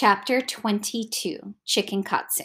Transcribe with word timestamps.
Chapter 0.00 0.40
22 0.40 1.56
Chicken 1.66 2.02
Katsu. 2.02 2.44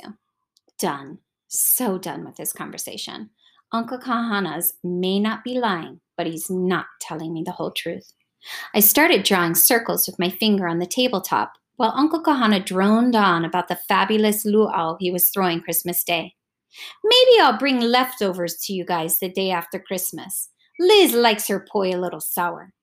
Done. 0.78 1.20
So 1.48 1.98
done 1.98 2.26
with 2.26 2.36
this 2.36 2.52
conversation. 2.52 3.30
Uncle 3.72 3.98
Kahanas 3.98 4.74
may 4.84 5.22
not 5.22 5.46
be 5.46 5.58
lying, 5.58 6.02
but 6.18 6.28
he's 6.28 6.50
not 6.50 6.88
telling 7.00 7.34
me 7.34 7.44
the 7.46 7.54
whole 7.54 7.72
truth. 7.72 8.12
I 8.74 8.82
started 8.82 9.24
drawing 9.24 9.56
circles 9.56 10.06
with 10.06 10.20
my 10.20 10.30
finger 10.30 10.68
on 10.68 10.80
the 10.80 10.86
tabletop 10.86 11.54
while 11.78 11.94
Uncle 11.96 12.22
Kahana 12.22 12.60
droned 12.66 13.16
on 13.16 13.46
about 13.46 13.70
the 13.70 13.80
fabulous 13.88 14.44
luau 14.44 14.98
he 15.00 15.10
was 15.10 15.30
throwing 15.30 15.62
Christmas 15.62 16.04
Day. 16.04 16.36
Maybe 17.06 17.40
I'll 17.40 17.58
bring 17.58 17.80
leftovers 17.80 18.58
to 18.66 18.74
you 18.74 18.84
guys 18.84 19.20
the 19.20 19.30
day 19.30 19.50
after 19.52 19.80
Christmas. 19.80 20.50
Liz 20.78 21.14
likes 21.14 21.48
her 21.48 21.66
poi 21.72 21.92
a 21.92 22.02
little 22.02 22.20
sour. 22.20 22.74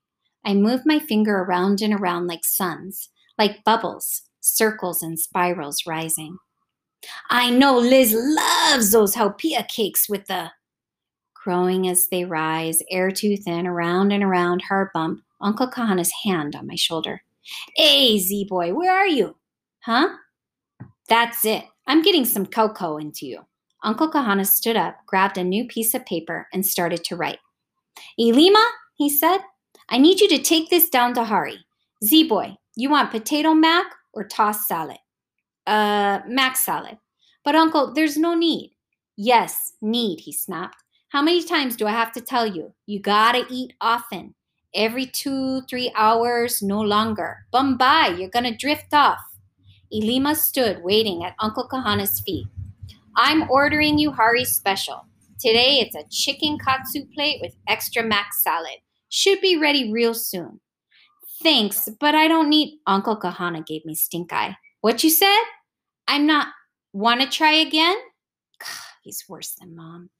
I 0.46 0.54
moved 0.54 0.84
my 0.86 0.98
finger 0.98 1.40
around 1.40 1.82
and 1.82 1.92
around 1.92 2.26
like 2.26 2.46
suns, 2.46 3.10
like 3.36 3.64
bubbles, 3.64 4.22
circles 4.42 5.02
and 5.02 5.18
spirals 5.18 5.86
rising. 5.86 6.36
I 7.30 7.50
know 7.50 7.78
Liz 7.78 8.14
loves 8.14 8.92
those 8.92 9.14
haupia 9.14 9.66
cakes 9.68 10.08
with 10.08 10.26
the 10.26 10.50
growing 11.42 11.88
as 11.88 12.08
they 12.08 12.24
rise, 12.24 12.82
air 12.90 13.10
too 13.10 13.36
thin, 13.36 13.66
around 13.66 14.12
and 14.12 14.22
around, 14.22 14.62
heart 14.62 14.92
bump, 14.92 15.22
Uncle 15.40 15.68
Kahana's 15.68 16.12
hand 16.22 16.54
on 16.54 16.66
my 16.66 16.76
shoulder. 16.76 17.22
Hey, 17.74 18.18
Z 18.18 18.46
boy, 18.48 18.72
where 18.74 18.92
are 18.92 19.08
you? 19.08 19.36
Huh? 19.80 20.10
That's 21.08 21.44
it. 21.44 21.64
I'm 21.86 22.02
getting 22.02 22.24
some 22.24 22.46
cocoa 22.46 22.98
into 22.98 23.26
you. 23.26 23.40
Uncle 23.82 24.10
Kahana 24.10 24.46
stood 24.46 24.76
up, 24.76 24.98
grabbed 25.06 25.36
a 25.36 25.42
new 25.42 25.66
piece 25.66 25.94
of 25.94 26.06
paper, 26.06 26.46
and 26.52 26.64
started 26.64 27.02
to 27.04 27.16
write. 27.16 27.40
Ilima, 28.20 28.64
he 28.94 29.10
said, 29.10 29.38
I 29.88 29.98
need 29.98 30.20
you 30.20 30.28
to 30.28 30.38
take 30.38 30.70
this 30.70 30.88
down 30.88 31.14
to 31.14 31.24
Hari. 31.24 31.58
Z 32.04 32.28
boy, 32.28 32.56
you 32.76 32.90
want 32.90 33.10
potato 33.10 33.52
mac 33.52 33.86
or 34.12 34.24
tossed 34.24 34.68
salad? 34.68 34.98
Uh, 35.66 36.20
mac 36.26 36.56
salad. 36.56 36.98
But 37.44 37.54
uncle, 37.54 37.92
there's 37.92 38.16
no 38.16 38.34
need. 38.34 38.74
Yes, 39.16 39.72
need, 39.80 40.20
he 40.20 40.32
snapped. 40.32 40.76
How 41.08 41.20
many 41.22 41.44
times 41.44 41.76
do 41.76 41.86
I 41.86 41.90
have 41.90 42.12
to 42.12 42.20
tell 42.20 42.46
you? 42.46 42.72
You 42.86 43.00
gotta 43.00 43.44
eat 43.50 43.74
often. 43.80 44.34
Every 44.74 45.04
two, 45.04 45.60
three 45.68 45.92
hours, 45.94 46.62
no 46.62 46.80
longer. 46.80 47.44
Bumbye, 47.52 48.18
you're 48.18 48.30
gonna 48.30 48.56
drift 48.56 48.94
off. 48.94 49.20
Ilima 49.92 50.34
stood 50.34 50.82
waiting 50.82 51.22
at 51.22 51.34
Uncle 51.38 51.68
Kahana's 51.68 52.20
feet. 52.20 52.46
I'm 53.16 53.50
ordering 53.50 53.98
you 53.98 54.10
Hari's 54.10 54.52
special. 54.52 55.04
Today 55.38 55.80
it's 55.80 55.94
a 55.94 56.08
chicken 56.10 56.56
katsu 56.56 57.04
plate 57.14 57.40
with 57.42 57.54
extra 57.68 58.02
max 58.02 58.42
salad. 58.42 58.78
Should 59.10 59.42
be 59.42 59.58
ready 59.58 59.92
real 59.92 60.14
soon. 60.14 60.60
Thanks, 61.42 61.88
but 61.98 62.14
I 62.14 62.28
don't 62.28 62.48
need. 62.48 62.78
Uncle 62.86 63.16
Kahana 63.16 63.66
gave 63.66 63.84
me 63.84 63.94
stink 63.94 64.32
eye. 64.32 64.56
What 64.80 65.02
you 65.02 65.10
said? 65.10 65.42
I'm 66.06 66.26
not. 66.26 66.48
Wanna 66.92 67.28
try 67.28 67.52
again? 67.52 67.96
he's 69.02 69.24
worse 69.28 69.54
than 69.60 69.74
mom. 69.74 70.10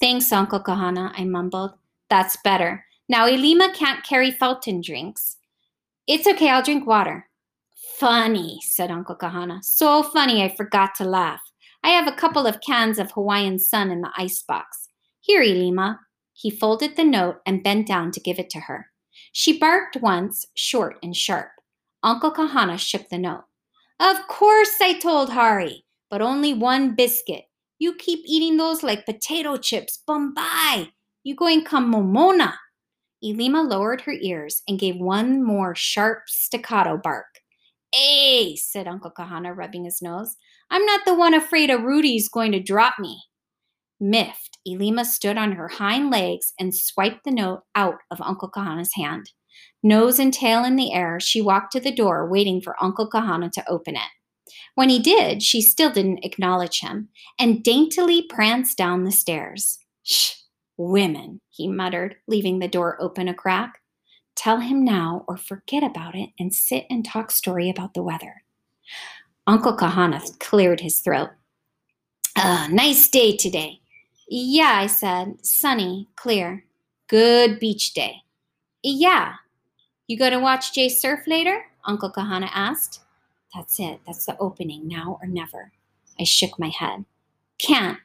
Thanks, 0.00 0.32
Uncle 0.32 0.60
Kahana, 0.60 1.12
I 1.16 1.24
mumbled. 1.24 1.72
That's 2.08 2.36
better. 2.42 2.84
Now, 3.08 3.28
Ilima 3.28 3.74
can't 3.74 4.04
carry 4.04 4.30
fountain 4.30 4.80
drinks. 4.80 5.36
It's 6.06 6.26
okay, 6.26 6.48
I'll 6.48 6.62
drink 6.62 6.86
water. 6.86 7.28
Funny, 7.98 8.58
said 8.62 8.90
Uncle 8.90 9.16
Kahana. 9.16 9.62
So 9.62 10.02
funny, 10.02 10.42
I 10.42 10.54
forgot 10.54 10.94
to 10.96 11.04
laugh. 11.04 11.42
I 11.84 11.90
have 11.90 12.06
a 12.06 12.16
couple 12.16 12.46
of 12.46 12.60
cans 12.60 12.98
of 12.98 13.12
Hawaiian 13.12 13.58
Sun 13.58 13.90
in 13.90 14.00
the 14.00 14.10
icebox. 14.16 14.88
Here, 15.20 15.42
Ilima. 15.42 15.98
He 16.32 16.50
folded 16.50 16.96
the 16.96 17.04
note 17.04 17.36
and 17.44 17.62
bent 17.62 17.86
down 17.86 18.10
to 18.12 18.20
give 18.20 18.38
it 18.38 18.50
to 18.50 18.60
her. 18.60 18.86
She 19.32 19.58
barked 19.58 19.96
once, 19.96 20.46
short 20.54 20.96
and 21.02 21.16
sharp. 21.16 21.50
Uncle 22.02 22.32
Kahana 22.32 22.78
shook 22.78 23.08
the 23.08 23.18
note. 23.18 23.44
Of 23.98 24.26
course, 24.28 24.76
I 24.80 24.98
told 24.98 25.30
Hari, 25.30 25.84
but 26.10 26.20
only 26.20 26.52
one 26.52 26.94
biscuit. 26.94 27.44
You 27.78 27.94
keep 27.94 28.20
eating 28.26 28.56
those 28.56 28.82
like 28.82 29.06
potato 29.06 29.56
chips. 29.56 30.02
Bumbye! 30.08 30.90
You 31.24 31.34
going 31.34 31.64
come 31.64 31.92
momona. 31.92 32.54
Ilima 33.24 33.68
lowered 33.68 34.02
her 34.02 34.12
ears 34.12 34.62
and 34.68 34.78
gave 34.78 34.96
one 34.96 35.42
more 35.44 35.74
sharp 35.74 36.24
staccato 36.26 36.96
bark. 36.96 37.26
Hey, 37.94 38.56
said 38.56 38.88
Uncle 38.88 39.12
Kahana, 39.16 39.56
rubbing 39.56 39.84
his 39.84 40.02
nose. 40.02 40.36
I'm 40.70 40.84
not 40.84 41.04
the 41.04 41.14
one 41.14 41.34
afraid 41.34 41.70
a 41.70 41.78
Rudy's 41.78 42.28
going 42.28 42.52
to 42.52 42.60
drop 42.60 42.94
me. 42.98 43.22
Miffed, 44.02 44.58
Ilima 44.66 45.04
stood 45.04 45.38
on 45.38 45.52
her 45.52 45.68
hind 45.68 46.10
legs 46.10 46.54
and 46.58 46.74
swiped 46.74 47.24
the 47.24 47.30
note 47.30 47.62
out 47.76 47.98
of 48.10 48.20
Uncle 48.20 48.50
Kahana's 48.50 48.94
hand. 48.94 49.30
Nose 49.80 50.18
and 50.18 50.34
tail 50.34 50.64
in 50.64 50.74
the 50.74 50.92
air, 50.92 51.20
she 51.20 51.40
walked 51.40 51.70
to 51.72 51.80
the 51.80 51.94
door, 51.94 52.28
waiting 52.28 52.60
for 52.60 52.82
Uncle 52.82 53.08
Kahana 53.08 53.50
to 53.52 53.70
open 53.70 53.94
it. 53.94 54.10
When 54.74 54.88
he 54.88 54.98
did, 54.98 55.40
she 55.40 55.62
still 55.62 55.90
didn't 55.92 56.24
acknowledge 56.24 56.80
him 56.80 57.10
and 57.38 57.62
daintily 57.62 58.22
pranced 58.22 58.76
down 58.76 59.04
the 59.04 59.12
stairs. 59.12 59.78
Shh, 60.02 60.32
Women, 60.76 61.40
he 61.48 61.68
muttered, 61.68 62.16
leaving 62.26 62.58
the 62.58 62.66
door 62.66 63.00
open 63.00 63.28
a 63.28 63.34
crack. 63.34 63.78
Tell 64.34 64.58
him 64.58 64.84
now 64.84 65.24
or 65.28 65.36
forget 65.36 65.84
about 65.84 66.16
it 66.16 66.30
and 66.40 66.52
sit 66.52 66.86
and 66.90 67.04
talk 67.04 67.30
story 67.30 67.70
about 67.70 67.94
the 67.94 68.02
weather. 68.02 68.42
Uncle 69.46 69.76
Kahana 69.76 70.38
cleared 70.40 70.80
his 70.80 70.98
throat. 70.98 71.30
Uh, 72.34 72.66
nice 72.70 73.08
day 73.08 73.36
today. 73.36 73.81
Yeah, 74.34 74.78
I 74.78 74.86
said. 74.86 75.44
Sunny, 75.44 76.08
clear. 76.16 76.64
Good 77.06 77.60
beach 77.60 77.92
day. 77.92 78.22
Yeah. 78.82 79.34
You 80.08 80.18
going 80.18 80.32
to 80.32 80.40
watch 80.40 80.72
Jay 80.72 80.88
surf 80.88 81.26
later? 81.26 81.66
Uncle 81.84 82.10
Kahana 82.10 82.48
asked. 82.50 83.00
That's 83.54 83.78
it. 83.78 84.00
That's 84.06 84.24
the 84.24 84.38
opening, 84.38 84.88
now 84.88 85.18
or 85.20 85.28
never. 85.28 85.72
I 86.18 86.24
shook 86.24 86.58
my 86.58 86.68
head. 86.68 87.04
Can't. 87.58 87.98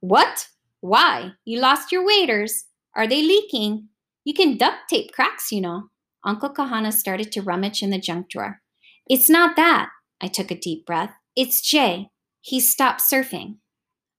What? 0.00 0.48
Why? 0.80 1.32
You 1.44 1.60
lost 1.60 1.92
your 1.92 2.06
waders. 2.06 2.64
Are 2.94 3.06
they 3.06 3.20
leaking? 3.20 3.88
You 4.24 4.32
can 4.32 4.56
duct 4.56 4.88
tape 4.88 5.12
cracks, 5.12 5.52
you 5.52 5.60
know. 5.60 5.90
Uncle 6.24 6.48
Kahana 6.48 6.90
started 6.90 7.30
to 7.32 7.42
rummage 7.42 7.82
in 7.82 7.90
the 7.90 8.00
junk 8.00 8.30
drawer. 8.30 8.62
It's 9.10 9.28
not 9.28 9.56
that. 9.56 9.90
I 10.22 10.28
took 10.28 10.50
a 10.50 10.58
deep 10.58 10.86
breath. 10.86 11.12
It's 11.36 11.60
Jay. 11.60 12.08
He 12.40 12.60
stopped 12.60 13.02
surfing. 13.02 13.56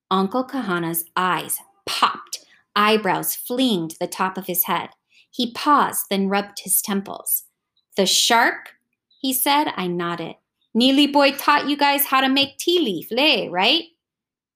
Uncle 0.09 0.45
Kahana's 0.45 1.03
eyes 1.15 1.59
popped, 1.85 2.45
eyebrows 2.75 3.35
fleeing 3.35 3.89
to 3.89 3.97
the 3.99 4.07
top 4.07 4.37
of 4.37 4.47
his 4.47 4.63
head. 4.63 4.89
He 5.29 5.51
paused, 5.51 6.05
then 6.09 6.29
rubbed 6.29 6.59
his 6.63 6.81
temples. 6.81 7.43
The 7.95 8.05
shark? 8.05 8.73
He 9.19 9.33
said. 9.33 9.73
I 9.75 9.87
nodded. 9.87 10.35
Neely 10.73 11.07
Boy 11.07 11.31
taught 11.31 11.67
you 11.67 11.75
guys 11.75 12.05
how 12.05 12.21
to 12.21 12.29
make 12.29 12.57
ti 12.57 12.79
leaf 12.79 13.09
lei, 13.11 13.49
right? 13.49 13.83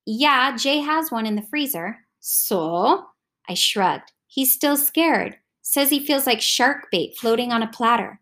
Yeah, 0.06 0.56
Jay 0.56 0.79
has 0.79 1.11
one 1.11 1.25
in 1.25 1.35
the 1.35 1.41
freezer. 1.41 1.97
So? 2.19 3.06
I 3.50 3.56
shrugged. 3.56 4.11
He's 4.28 4.53
still 4.53 4.78
scared. 4.78 5.38
Says 5.61 5.90
he 5.90 6.06
feels 6.06 6.25
like 6.25 6.41
shark 6.41 6.88
bait 6.91 7.17
floating 7.17 7.51
on 7.51 7.63
a 7.63 7.67
platter. 7.67 8.22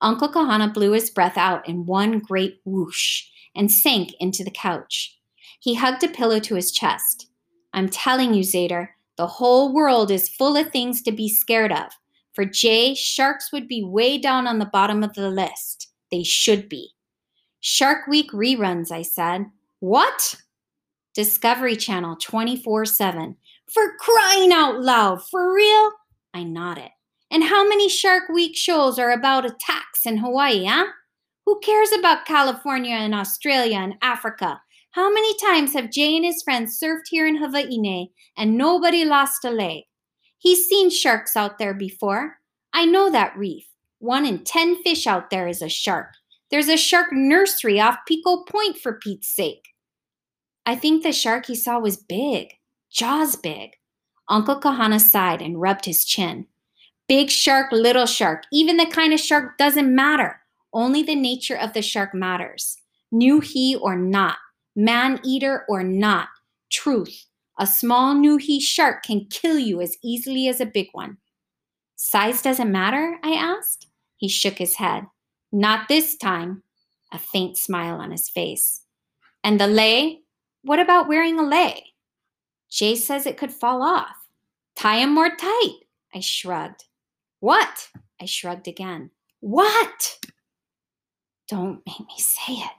Uncle 0.00 0.28
Kahana 0.28 0.72
blew 0.72 0.92
his 0.92 1.10
breath 1.10 1.36
out 1.36 1.68
in 1.68 1.86
one 1.86 2.18
great 2.18 2.60
whoosh 2.64 3.24
and 3.54 3.70
sank 3.70 4.12
into 4.18 4.44
the 4.44 4.50
couch. 4.50 5.19
He 5.60 5.74
hugged 5.74 6.02
a 6.02 6.08
pillow 6.08 6.40
to 6.40 6.54
his 6.56 6.72
chest. 6.72 7.28
I'm 7.72 7.88
telling 7.88 8.34
you, 8.34 8.42
Zader, 8.42 8.88
the 9.16 9.26
whole 9.26 9.72
world 9.72 10.10
is 10.10 10.28
full 10.28 10.56
of 10.56 10.70
things 10.70 11.02
to 11.02 11.12
be 11.12 11.28
scared 11.28 11.72
of. 11.72 11.92
For 12.32 12.44
Jay, 12.44 12.94
sharks 12.94 13.52
would 13.52 13.68
be 13.68 13.84
way 13.84 14.18
down 14.18 14.46
on 14.46 14.58
the 14.58 14.64
bottom 14.66 15.02
of 15.02 15.14
the 15.14 15.28
list. 15.28 15.92
They 16.10 16.22
should 16.22 16.68
be. 16.68 16.94
Shark 17.60 18.06
Week 18.06 18.30
reruns, 18.32 18.90
I 18.90 19.02
said. 19.02 19.46
What? 19.80 20.36
Discovery 21.14 21.76
Channel 21.76 22.16
24 22.16 22.86
7. 22.86 23.36
For 23.72 23.96
crying 23.98 24.52
out 24.52 24.80
loud, 24.80 25.22
for 25.28 25.54
real? 25.54 25.92
I 26.32 26.42
nodded. 26.42 26.90
And 27.30 27.44
how 27.44 27.68
many 27.68 27.88
Shark 27.88 28.28
Week 28.30 28.56
shows 28.56 28.98
are 28.98 29.10
about 29.10 29.44
attacks 29.44 30.06
in 30.06 30.16
Hawaii, 30.16 30.64
huh? 30.64 30.86
Who 31.44 31.60
cares 31.60 31.92
about 31.92 32.26
California 32.26 32.94
and 32.94 33.14
Australia 33.14 33.76
and 33.76 33.94
Africa? 34.02 34.60
How 34.92 35.12
many 35.12 35.36
times 35.36 35.72
have 35.74 35.90
Jay 35.90 36.16
and 36.16 36.24
his 36.24 36.42
friends 36.42 36.78
surfed 36.78 37.06
here 37.10 37.26
in 37.26 37.36
Hawaii 37.36 38.08
and 38.36 38.58
nobody 38.58 39.04
lost 39.04 39.44
a 39.44 39.50
leg? 39.50 39.84
He's 40.38 40.66
seen 40.66 40.90
sharks 40.90 41.36
out 41.36 41.58
there 41.58 41.74
before. 41.74 42.38
I 42.72 42.86
know 42.86 43.08
that 43.10 43.36
reef. 43.36 43.66
One 44.00 44.26
in 44.26 44.42
ten 44.42 44.82
fish 44.82 45.06
out 45.06 45.30
there 45.30 45.46
is 45.46 45.62
a 45.62 45.68
shark. 45.68 46.14
There's 46.50 46.68
a 46.68 46.76
shark 46.76 47.12
nursery 47.12 47.78
off 47.80 47.98
Pico 48.08 48.42
Point 48.44 48.78
for 48.78 48.94
Pete's 48.94 49.28
sake. 49.28 49.68
I 50.66 50.74
think 50.74 51.04
the 51.04 51.12
shark 51.12 51.46
he 51.46 51.54
saw 51.54 51.78
was 51.78 51.96
big, 51.96 52.54
jaws 52.90 53.36
big. 53.36 53.70
Uncle 54.28 54.60
Kahana 54.60 55.00
sighed 55.00 55.40
and 55.40 55.60
rubbed 55.60 55.84
his 55.84 56.04
chin. 56.04 56.46
Big 57.08 57.30
shark, 57.30 57.70
little 57.70 58.06
shark, 58.06 58.42
even 58.52 58.76
the 58.76 58.86
kind 58.86 59.12
of 59.12 59.20
shark 59.20 59.56
doesn't 59.56 59.94
matter. 59.94 60.40
Only 60.72 61.02
the 61.04 61.14
nature 61.14 61.56
of 61.56 61.74
the 61.74 61.82
shark 61.82 62.12
matters. 62.12 62.76
Niuhi 63.12 63.80
or 63.80 63.96
not, 63.96 64.36
man 64.76 65.20
eater 65.24 65.64
or 65.68 65.82
not, 65.82 66.28
truth. 66.70 67.26
A 67.58 67.66
small 67.66 68.14
Niuhi 68.14 68.60
shark 68.60 69.02
can 69.02 69.26
kill 69.30 69.58
you 69.58 69.80
as 69.80 69.96
easily 70.02 70.48
as 70.48 70.60
a 70.60 70.66
big 70.66 70.88
one. 70.92 71.18
Size 71.96 72.40
doesn't 72.40 72.72
matter? 72.72 73.18
I 73.22 73.32
asked. 73.32 73.86
He 74.16 74.28
shook 74.28 74.58
his 74.58 74.76
head. 74.76 75.04
Not 75.52 75.88
this 75.88 76.16
time. 76.16 76.62
a 77.12 77.18
faint 77.18 77.58
smile 77.58 77.96
on 77.96 78.10
his 78.12 78.28
face. 78.28 78.82
And 79.42 79.60
the 79.60 79.66
lei? 79.66 80.20
What 80.62 80.78
about 80.78 81.08
wearing 81.08 81.38
a 81.38 81.42
lei? 81.42 81.82
Jay 82.70 82.94
says 82.94 83.26
it 83.26 83.36
could 83.36 83.52
fall 83.52 83.82
off. 83.82 84.16
Tie 84.76 84.98
him 84.98 85.12
more 85.12 85.34
tight. 85.34 85.78
I 86.14 86.20
shrugged. 86.20 86.84
What? 87.40 87.88
I 88.20 88.26
shrugged 88.26 88.68
again. 88.68 89.10
What? 89.40 90.18
Don't 91.48 91.82
make 91.86 92.00
me 92.00 92.14
say 92.18 92.52
it. 92.54 92.70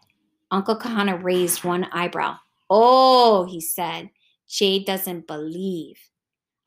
Uncle 0.51 0.77
Kahana 0.77 1.21
raised 1.23 1.63
one 1.63 1.85
eyebrow. 1.85 2.35
Oh, 2.69 3.45
he 3.45 3.61
said. 3.61 4.09
Jay 4.47 4.83
doesn't 4.83 5.27
believe. 5.27 5.97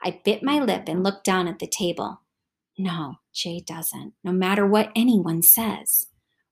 I 0.03 0.21
bit 0.25 0.43
my 0.43 0.59
lip 0.59 0.85
and 0.89 1.03
looked 1.03 1.25
down 1.25 1.47
at 1.49 1.59
the 1.59 1.67
table. 1.67 2.21
No, 2.79 3.17
Jay 3.33 3.61
doesn't, 3.61 4.15
no 4.25 4.33
matter 4.33 4.67
what 4.67 4.91
anyone 4.97 5.43
says. 5.43 6.07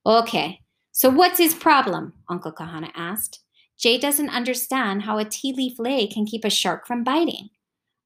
Okay, 0.06 0.61
so 0.93 1.08
what's 1.08 1.38
his 1.38 1.55
problem? 1.55 2.12
Uncle 2.29 2.52
Kahana 2.52 2.90
asked. 2.94 3.40
Jay 3.78 3.99
doesn't 3.99 4.31
understand 4.31 5.02
how 5.02 5.19
a 5.19 5.25
ti 5.25 5.52
leaf 5.52 5.78
lei 5.78 6.06
can 6.06 6.26
keep 6.26 6.44
a 6.44 6.50
shark 6.50 6.87
from 6.87 7.02
biting. 7.02 7.49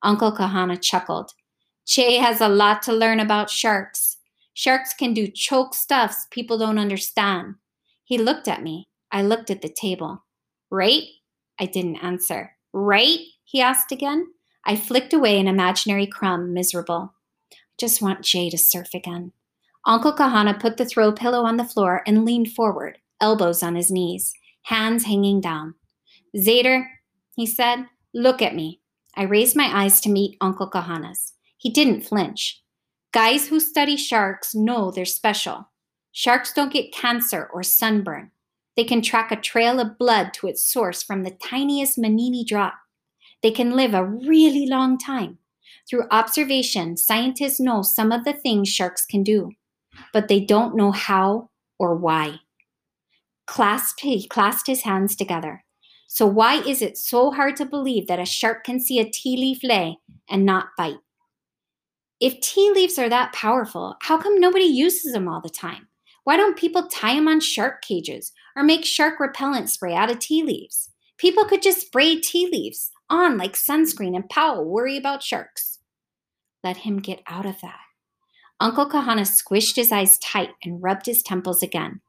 Uncle 0.02 0.32
Kahana 0.32 0.80
chuckled. 0.80 1.32
Jay 1.86 2.16
has 2.16 2.40
a 2.40 2.48
lot 2.48 2.82
to 2.82 2.92
learn 2.92 3.20
about 3.20 3.50
sharks. 3.50 4.16
Sharks 4.54 4.94
can 4.94 5.12
do 5.12 5.26
choke 5.26 5.74
stuffs 5.74 6.26
people 6.30 6.58
don't 6.58 6.78
understand. 6.78 7.56
He 8.04 8.18
looked 8.18 8.48
at 8.48 8.62
me. 8.62 8.88
I 9.12 9.22
looked 9.22 9.50
at 9.50 9.62
the 9.62 9.68
table. 9.68 10.24
Right? 10.70 11.04
I 11.58 11.66
didn't 11.66 11.96
answer. 11.96 12.56
Right? 12.72 13.20
He 13.44 13.60
asked 13.60 13.92
again. 13.92 14.26
I 14.64 14.76
flicked 14.76 15.12
away 15.12 15.38
an 15.38 15.46
imaginary 15.46 16.06
crumb, 16.06 16.52
miserable. 16.52 17.14
I 17.52 17.56
Just 17.78 18.02
want 18.02 18.24
Jay 18.24 18.50
to 18.50 18.58
surf 18.58 18.88
again. 18.94 19.32
Uncle 19.86 20.12
Kahana 20.12 20.58
put 20.58 20.76
the 20.76 20.84
throw 20.84 21.12
pillow 21.12 21.44
on 21.44 21.56
the 21.56 21.64
floor 21.64 22.02
and 22.06 22.24
leaned 22.24 22.50
forward, 22.52 22.98
elbows 23.20 23.62
on 23.62 23.76
his 23.76 23.90
knees, 23.90 24.34
hands 24.64 25.04
hanging 25.04 25.40
down. 25.40 25.74
Zader, 26.36 26.84
he 27.36 27.46
said, 27.46 27.86
look 28.12 28.42
at 28.42 28.54
me. 28.54 28.80
I 29.14 29.22
raised 29.22 29.56
my 29.56 29.70
eyes 29.72 30.00
to 30.00 30.10
meet 30.10 30.36
Uncle 30.40 30.68
Kahana's. 30.68 31.34
He 31.56 31.70
didn't 31.70 32.02
flinch. 32.02 32.62
Guys 33.12 33.48
who 33.48 33.60
study 33.60 33.96
sharks 33.96 34.54
know 34.54 34.90
they're 34.90 35.04
special. 35.04 35.70
Sharks 36.12 36.52
don't 36.52 36.72
get 36.72 36.92
cancer 36.92 37.48
or 37.54 37.62
sunburn. 37.62 38.32
They 38.76 38.84
can 38.84 39.00
track 39.00 39.32
a 39.32 39.36
trail 39.36 39.80
of 39.80 39.98
blood 39.98 40.32
to 40.34 40.48
its 40.48 40.70
source 40.70 41.02
from 41.02 41.22
the 41.22 41.30
tiniest 41.30 41.98
manini 41.98 42.44
drop. 42.44 42.74
They 43.42 43.50
can 43.50 43.70
live 43.70 43.94
a 43.94 44.04
really 44.04 44.66
long 44.66 44.98
time. 44.98 45.38
Through 45.88 46.08
observation, 46.10 46.96
scientists 46.96 47.60
know 47.60 47.82
some 47.82 48.12
of 48.12 48.24
the 48.24 48.32
things 48.32 48.68
sharks 48.68 49.06
can 49.06 49.22
do, 49.22 49.52
but 50.12 50.28
they 50.28 50.40
don't 50.40 50.76
know 50.76 50.90
how 50.90 51.50
or 51.78 51.94
why. 51.94 52.40
Clasped, 53.46 54.00
he 54.00 54.26
clasped 54.26 54.66
his 54.66 54.82
hands 54.82 55.14
together. 55.14 55.64
So, 56.08 56.26
why 56.26 56.62
is 56.62 56.82
it 56.82 56.98
so 56.98 57.30
hard 57.30 57.56
to 57.56 57.64
believe 57.64 58.06
that 58.08 58.18
a 58.18 58.24
shark 58.24 58.64
can 58.64 58.80
see 58.80 58.98
a 58.98 59.08
ti 59.08 59.36
leaf 59.36 59.62
lei 59.62 59.96
and 60.28 60.44
not 60.44 60.68
bite? 60.76 60.98
If 62.20 62.40
ti 62.40 62.70
leaves 62.74 62.98
are 62.98 63.08
that 63.08 63.32
powerful, 63.32 63.96
how 64.00 64.18
come 64.18 64.40
nobody 64.40 64.64
uses 64.64 65.12
them 65.12 65.28
all 65.28 65.40
the 65.40 65.50
time? 65.50 65.88
Why 66.26 66.36
don't 66.36 66.58
people 66.58 66.88
tie 66.88 67.14
them 67.14 67.28
on 67.28 67.38
shark 67.38 67.82
cages 67.82 68.32
or 68.56 68.64
make 68.64 68.84
shark 68.84 69.20
repellent 69.20 69.70
spray 69.70 69.94
out 69.94 70.10
of 70.10 70.18
ti 70.18 70.42
leaves? 70.42 70.90
People 71.18 71.44
could 71.44 71.62
just 71.62 71.82
spray 71.82 72.18
ti 72.18 72.48
leaves 72.50 72.90
on 73.08 73.38
like 73.38 73.52
sunscreen 73.52 74.16
and 74.16 74.28
pow, 74.28 74.60
worry 74.60 74.96
about 74.96 75.22
sharks. 75.22 75.78
Let 76.64 76.78
him 76.78 76.98
get 76.98 77.22
out 77.28 77.46
of 77.46 77.60
that. 77.60 77.78
Uncle 78.58 78.90
Kahana 78.90 79.20
squished 79.20 79.76
his 79.76 79.92
eyes 79.92 80.18
tight 80.18 80.50
and 80.64 80.82
rubbed 80.82 81.06
his 81.06 81.22
temples 81.22 81.62
again. 81.62 82.00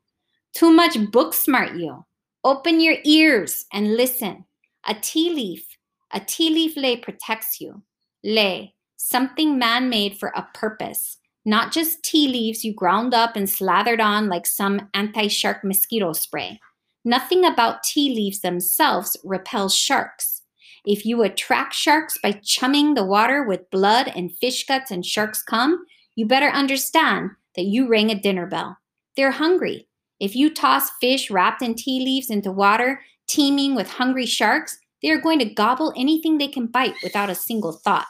Too 0.56 0.72
much 0.72 0.98
book 1.12 1.36
smart, 1.36 1.76
you. 1.76 2.04
Open 2.44 2.80
your 2.80 2.96
ears 3.06 3.66
and 3.72 3.96
listen. 3.96 4.46
A 4.88 4.96
ti 4.96 5.30
leaf, 5.30 5.64
a 6.12 6.22
ti 6.22 6.50
leaf 6.50 6.76
lei 6.76 6.98
protects 6.98 7.62
you. 7.62 7.84
Lei, 8.24 8.74
something 8.96 9.60
man 9.60 9.90
made 9.90 10.18
for 10.18 10.30
a 10.30 10.48
purpose, 10.56 11.20
not 11.48 11.72
just 11.72 12.04
ti 12.04 12.28
leaves 12.28 12.66
you 12.66 12.74
ground 12.74 13.14
up 13.14 13.38
and 13.38 13.50
slathered 13.50 14.02
on 14.02 14.28
like 14.28 14.46
some 14.46 14.90
anti 14.94 15.30
shark 15.30 15.64
mosquito 15.64 16.12
spray. 16.12 16.60
Nothing 17.06 17.46
about 17.46 17.84
ti 17.84 18.14
leaves 18.14 18.42
themselves 18.42 19.16
repels 19.24 19.74
sharks. 19.74 20.42
If 20.86 21.06
you 21.06 21.24
attract 21.24 21.74
sharks 21.74 22.18
by 22.22 22.34
chumming 22.44 22.96
the 22.96 23.06
water 23.06 23.44
with 23.44 23.72
blood 23.72 24.12
and 24.14 24.36
fish 24.36 24.66
guts 24.66 24.92
and 24.92 25.06
sharks 25.06 25.42
come, 25.42 25.86
you 26.16 26.26
better 26.26 26.50
understand 26.50 27.32
that 27.56 27.64
you 27.64 27.88
rang 27.88 28.12
a 28.12 28.20
dinner 28.20 28.46
bell. 28.46 28.78
They're 29.16 29.32
hungry. 29.32 29.88
If 30.20 30.36
you 30.36 30.54
toss 30.54 30.90
fish 31.00 31.32
wrapped 31.32 31.62
in 31.62 31.76
ti 31.76 32.04
leaves 32.04 32.30
into 32.30 32.52
water 32.52 33.00
teeming 33.26 33.74
with 33.74 33.88
hungry 33.88 34.26
sharks, 34.26 34.78
they 35.02 35.12
are 35.12 35.22
going 35.22 35.40
to 35.40 35.46
gobble 35.46 35.94
anything 35.96 36.40
they 36.40 36.50
can 36.50 36.68
bite 36.68 36.96
without 37.02 37.30
a 37.30 37.36
single 37.36 37.72
thought. 37.72 38.08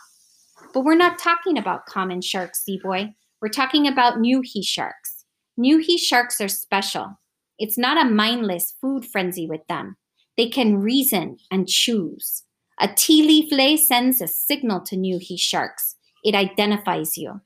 But 0.73 0.83
we're 0.83 0.95
not 0.95 1.19
talking 1.19 1.59
about 1.59 1.85
common 1.85 2.21
sharks, 2.21 2.63
Sea 2.63 2.79
Boy. 2.81 3.13
We're 3.41 3.49
talking 3.49 3.87
about 3.87 4.17
Niuhi 4.17 4.63
sharks. 4.63 5.25
Niuhi 5.59 5.99
sharks 5.99 6.41
are 6.41 6.47
special. 6.47 7.19
It's 7.59 7.77
not 7.77 8.03
a 8.03 8.09
mindless 8.09 8.73
food 8.81 9.05
frenzy 9.05 9.47
with 9.47 9.61
them. 9.67 9.97
They 10.37 10.49
can 10.49 10.79
reason 10.79 11.37
and 11.51 11.67
choose. 11.67 12.43
A 12.79 12.87
ti 12.87 13.23
leaf 13.23 13.51
lei 13.51 13.75
sends 13.75 14.21
a 14.21 14.27
signal 14.27 14.81
to 14.81 14.95
Niuhi 14.95 15.39
sharks. 15.39 15.95
It 16.23 16.35
identifies 16.35 17.17
you. 17.17 17.41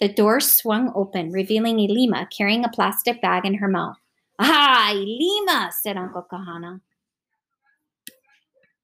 The 0.00 0.08
door 0.08 0.40
swung 0.40 0.92
open, 0.94 1.30
revealing 1.30 1.76
Ilima 1.78 2.30
carrying 2.30 2.64
a 2.64 2.70
plastic 2.70 3.20
bag 3.20 3.44
in 3.44 3.54
her 3.54 3.68
mouth. 3.68 3.96
Ah, 4.38 4.92
Ilima, 4.92 5.70
said 5.72 5.96
Uncle 5.96 6.26
Kahana. 6.30 6.80